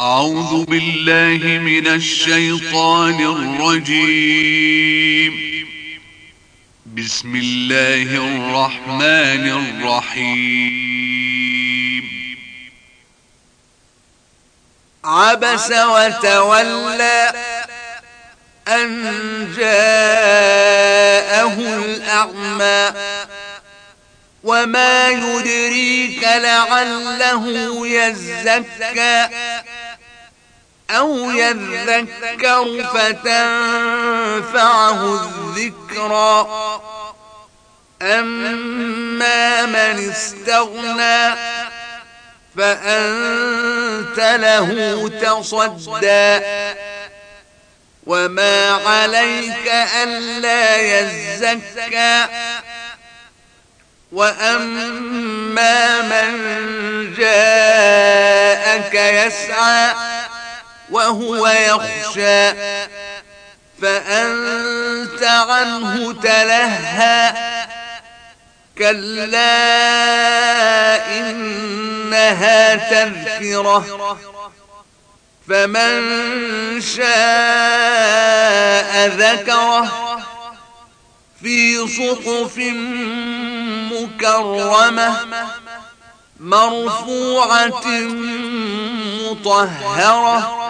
أعوذ 0.00 0.64
بالله 0.64 1.58
من 1.58 1.86
الشيطان 1.86 3.20
الرجيم. 3.60 5.32
بسم 6.86 7.36
الله 7.36 8.02
الرحمن 8.02 9.48
الرحيم. 9.80 10.80
عبس 15.04 15.70
وتولى 15.70 17.32
أن 18.68 19.04
جاءه 19.56 21.54
الأعمى. 21.84 22.92
وما 24.44 25.08
يدريك 25.08 26.22
لعله 26.22 27.46
يزكى. 27.88 29.28
أو 30.96 31.30
يذكر 31.30 32.84
فتنفعه 32.94 34.20
الذكرى 35.14 36.48
أما 38.02 39.66
من 39.66 40.10
استغنى 40.10 41.34
فأنت 42.56 44.18
له 44.18 45.08
تصدى. 45.08 46.40
وما 48.06 48.70
عليك 48.70 49.72
ألا 50.02 50.76
يزكى. 50.76 52.26
وأما 54.12 56.02
من 56.02 57.14
جاءك 57.14 58.94
يسعى 58.94 59.94
وهو 60.90 61.46
يخشى. 61.46 62.52
فأنت 63.82 65.22
عنه 65.22 66.12
تلهى. 66.12 67.32
كلا 68.78 69.50
إنها 71.18 72.74
تذكرة. 72.74 74.18
فمن 75.48 76.00
شاء 76.80 77.06
ذكره. 79.06 79.92
في 81.42 81.88
صحف 81.88 82.56
مكرمة. 83.92 85.16
مرفوعة 86.40 87.84
مطهرة. 89.20 90.69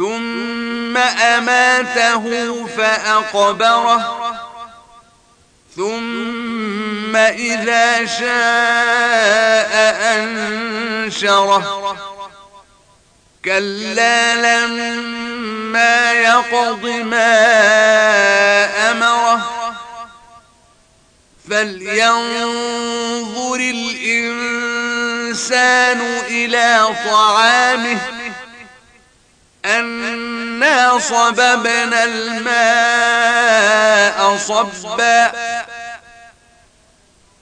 ثم 0.00 0.96
أماته 0.96 2.66
فأقبره. 2.66 4.36
ثم 5.76 7.16
إذا 7.16 8.06
شاء 8.06 9.72
أنشره. 10.18 11.96
كلا 13.44 14.34
لما 14.34 16.12
يقض 16.12 16.86
ما 16.86 17.40
أمره. 18.90 19.50
فلينظر 21.50 22.80
الإنسان 23.56 24.60
إلى 26.28 26.88
طعامه. 27.10 28.00
أنا 29.64 30.98
صببنا 30.98 32.04
الماء 32.04 33.36
صبا. 34.36 35.32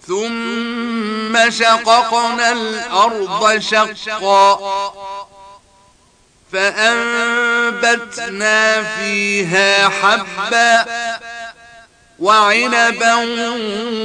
ثم 0.09 1.51
شققنا 1.51 2.53
الأرض 2.53 3.59
شقا. 3.61 4.59
فأنبتنا 6.53 8.03
فيها 8.83 9.89
حبا 9.89 10.87
وعنبا 12.19 13.15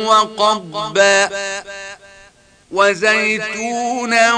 وقضبا 0.06 1.30
وزيتونا 2.72 4.34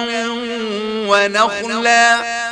ونخلا. 1.10 2.45